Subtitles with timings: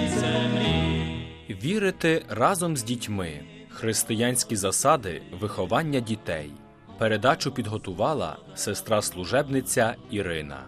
[0.10, 1.55] землі.
[1.63, 3.42] Вірити разом з дітьми.
[3.70, 6.51] Християнські засади виховання дітей.
[6.97, 10.60] Передачу підготувала сестра служебниця Ірина.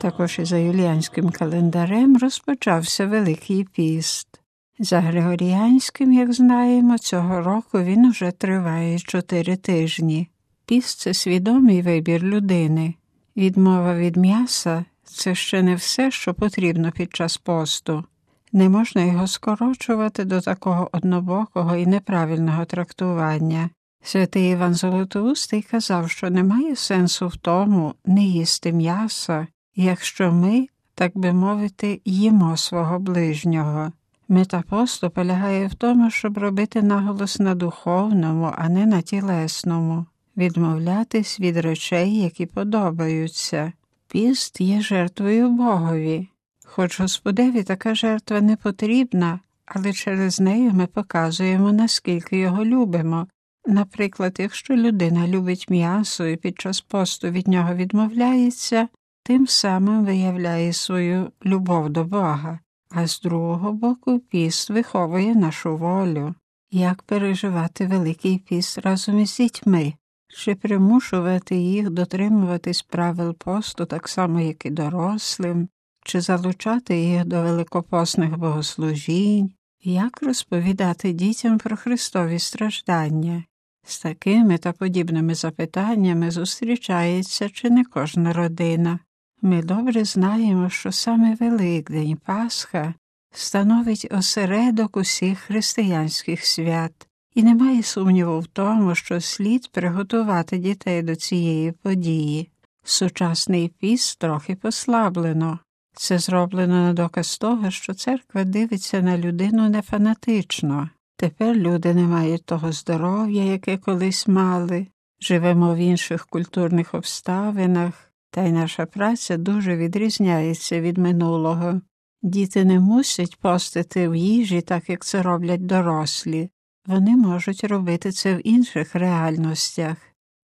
[0.00, 4.40] Також і за юліанським календарем розпочався Великий піст.
[4.78, 10.28] За Григоріанським, як знаємо, цього року він уже триває чотири тижні.
[10.66, 12.94] Піст це свідомий вибір людини.
[13.36, 18.04] Відмова від м'яса це ще не все, що потрібно під час посту.
[18.52, 23.70] Не можна його скорочувати до такого однобокого і неправильного трактування.
[24.02, 29.46] Святий Іван Золотоустий казав, що немає сенсу в тому не їсти м'яса,
[29.82, 33.92] якщо ми, так би мовити, їмо свого ближнього.
[34.28, 41.40] Мета посту полягає в тому, щоб робити наголос на духовному, а не на тілесному, відмовлятись
[41.40, 43.72] від речей, які подобаються.
[44.08, 46.28] Піст є жертвою Богові.
[46.64, 53.26] Хоч Господеві така жертва не потрібна, але через неї ми показуємо, наскільки його любимо.
[53.66, 58.88] Наприклад, якщо людина любить м'ясо і під час посту від нього відмовляється,
[59.30, 62.58] тим самим виявляє свою любов до Бога,
[62.90, 66.34] а з другого боку піст виховує нашу волю.
[66.70, 69.94] Як переживати Великий піст разом із дітьми?
[70.28, 75.68] Чи примушувати їх дотримуватись правил посту так само, як і дорослим,
[76.04, 79.50] чи залучати їх до великопосних богослужінь,
[79.82, 83.44] як розповідати дітям про Христові страждання?
[83.86, 88.98] З такими та подібними запитаннями зустрічається чи не кожна родина.
[89.42, 92.94] Ми добре знаємо, що саме Великдень Пасха
[93.32, 101.16] становить осередок усіх християнських свят, і немає сумніву в тому, що слід приготувати дітей до
[101.16, 102.50] цієї події.
[102.84, 105.58] Сучасний піст трохи послаблено.
[105.94, 110.90] Це зроблено на доказ того, що церква дивиться на людину не фанатично.
[111.16, 114.86] Тепер люди не мають того здоров'я, яке колись мали,
[115.20, 121.80] живемо в інших культурних обставинах, та й наша праця дуже відрізняється від минулого.
[122.22, 126.50] Діти не мусять постити в їжі, так як це роблять дорослі.
[126.86, 129.96] Вони можуть робити це в інших реальностях.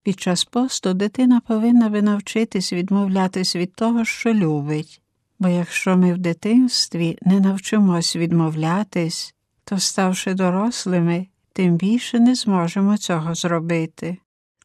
[0.03, 5.03] Під час посту дитина повинна би навчитись відмовлятись від того, що любить,
[5.39, 12.97] бо якщо ми в дитинстві не навчимось відмовлятись, то, ставши дорослими, тим більше не зможемо
[12.97, 14.19] цього зробити.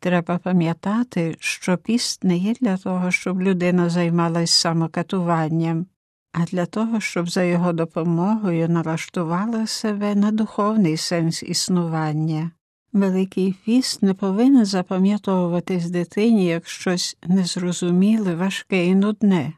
[0.03, 5.85] Треба пам'ятати, що піст не є для того, щоб людина займалась самокатуванням,
[6.33, 12.51] а для того, щоб за його допомогою налаштувала себе на духовний сенс існування.
[12.93, 19.53] Великий піст не повинен запам'ятовуватись дитині як щось незрозуміле, важке і нудне.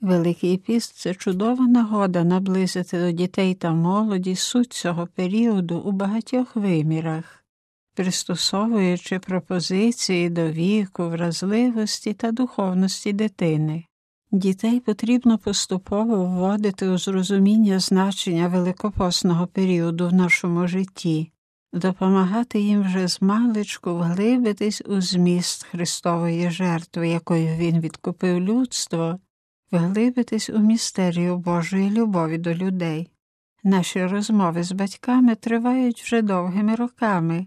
[0.00, 6.56] Великий піст це чудова нагода наблизити до дітей та молоді суть цього періоду у багатьох
[6.56, 7.43] вимірах,
[7.94, 13.84] пристосовуючи пропозиції до віку, вразливості та духовності дитини.
[14.32, 21.32] Дітей потрібно поступово вводити у зрозуміння значення великопосного періоду в нашому житті,
[21.72, 29.18] допомагати їм вже з маличку вглибитись у зміст Христової жертви, якою Він відкупив людство,
[29.72, 33.10] вглибитись у містерію Божої любові до людей.
[33.64, 37.46] Наші розмови з батьками тривають вже довгими роками,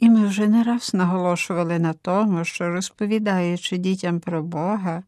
[0.00, 5.02] і ми вже не раз наголошували на тому, що розповідаючи дітям про Бога,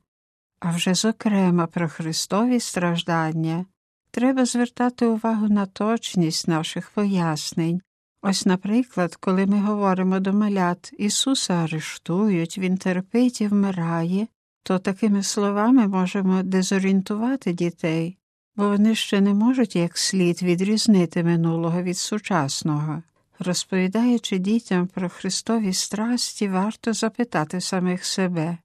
[0.60, 3.66] а вже зокрема про Христові страждання,
[4.10, 7.80] треба звертати увагу на точність наших пояснень.
[8.22, 14.26] Ось, наприклад, коли ми говоримо до малят Ісуса арештують, Він терпить і вмирає,
[14.62, 18.18] то такими словами можемо дезорієнтувати дітей,
[18.56, 23.02] бо вони ще не можуть як слід відрізнити минулого від сучасного.
[23.38, 28.58] Розповідаючи дітям про Христові страсті, варто запитати самих себе,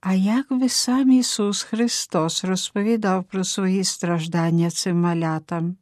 [0.00, 5.76] а як би сам Ісус Христос розповідав про свої страждання цим малятам?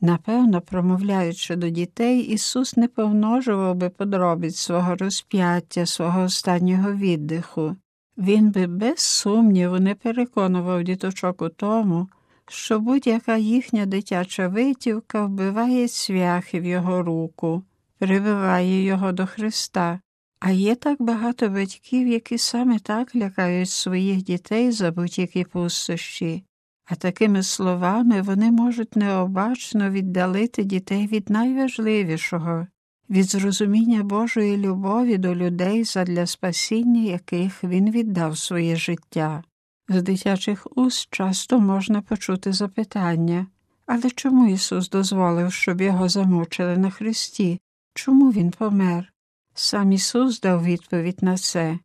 [0.00, 7.76] Напевно, промовляючи до дітей, Ісус не помножував би подробиць свого розп'яття, свого останнього віддиху.
[8.18, 12.08] Він би без сумніву не переконував діточок у тому,
[12.48, 17.62] що будь-яка їхня дитяча витівка вбиває цвяхи в його руку,
[18.06, 20.00] прибиває його до Христа,
[20.40, 26.44] А є так багато батьків, які саме так лякають своїх дітей за будь-які пустощі,
[26.84, 32.66] а такими словами вони можуть необачно віддалити дітей від найважливішого,
[33.10, 39.42] від зрозуміння Божої любові до людей задля спасіння яких він віддав своє життя.
[39.88, 43.46] З дитячих уст часто можна почути запитання
[43.86, 47.60] але чому Ісус дозволив, щоб його замучили на хресті?
[47.94, 49.12] Чому Він помер?
[49.54, 51.78] Сам Ісус дав відповідь на це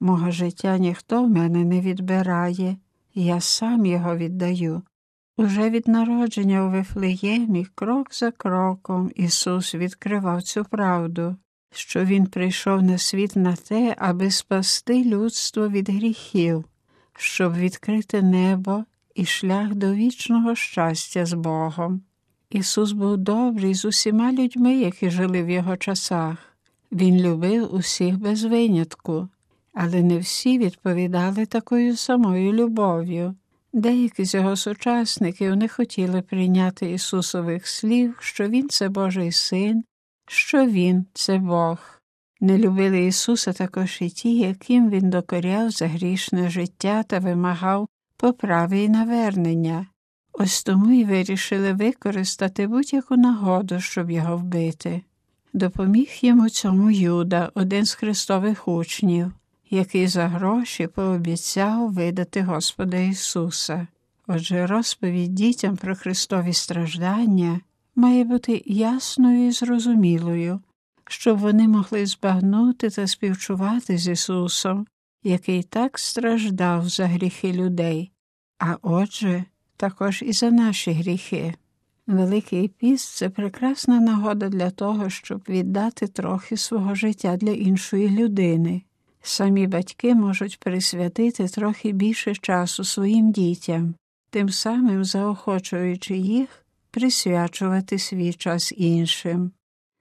[0.00, 2.76] Мого життя ніхто в мене не відбирає,
[3.14, 4.82] я сам його віддаю.
[5.36, 11.36] Уже від народження у Вифлеємі, крок за кроком, Ісус відкривав цю правду,
[11.72, 16.64] що Він прийшов на світ на те, аби спасти людство від гріхів,
[17.16, 18.84] щоб відкрити небо
[19.14, 22.02] і шлях до вічного щастя з Богом.
[22.54, 26.36] Ісус був добрий з усіма людьми, які жили в його часах.
[26.92, 29.28] Він любив усіх без винятку,
[29.72, 33.34] але не всі відповідали такою самою любов'ю.
[33.72, 39.84] Деякі з його сучасників не хотіли прийняти Ісусових слів, що Він це Божий син,
[40.26, 41.78] що Він це Бог.
[42.40, 48.82] Не любили Ісуса також і ті, яким Він докоряв за грішне життя та вимагав поправи
[48.82, 49.86] і навернення.
[50.38, 55.02] Ось тому й вирішили використати будь-яку нагоду, щоб його вбити.
[55.52, 59.32] Допоміг йому цьому Юда, один з Христових учнів,
[59.70, 63.86] який за гроші пообіцяв видати Господа Ісуса.
[64.26, 67.60] Отже, розповідь дітям про Христові страждання
[67.96, 70.60] має бути ясною і зрозумілою,
[71.04, 74.86] щоб вони могли збагнути та співчувати з Ісусом,
[75.22, 78.10] який так страждав за гріхи людей,
[78.58, 79.44] а отже,
[79.76, 81.54] також і за наші гріхи.
[82.06, 88.82] Великий піст це прекрасна нагода для того, щоб віддати трохи свого життя для іншої людини.
[89.22, 93.94] Самі батьки можуть присвятити трохи більше часу своїм дітям,
[94.30, 96.48] тим самим заохочуючи їх
[96.90, 99.52] присвячувати свій час іншим.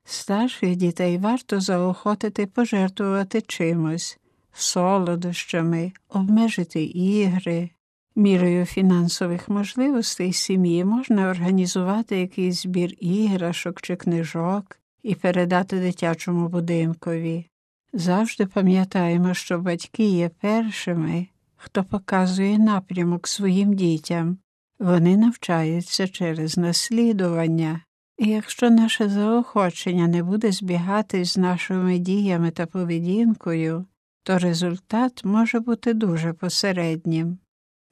[0.06, 4.20] Старших дітей варто заохотити пожертвувати чимось,
[4.54, 7.70] солодощами, обмежити ігри.
[8.16, 17.46] Мірою фінансових можливостей сім'ї можна організувати якийсь збір іграшок чи книжок і передати дитячому будинкові.
[17.94, 24.38] Завжди пам'ятаємо, що батьки є першими, хто показує напрямок своїм дітям.
[24.80, 27.82] Вони навчаються через наслідування,
[28.18, 33.86] і якщо наше заохочення не буде збігати з нашими діями та поведінкою,
[34.24, 37.38] то результат може бути дуже посереднім.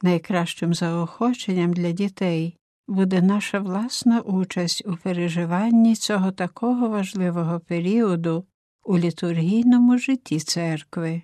[0.03, 2.57] Найкращим заохоченням для дітей
[2.87, 8.45] буде наша власна участь у переживанні цього такого важливого періоду
[8.83, 11.21] у літургійному житті церкви.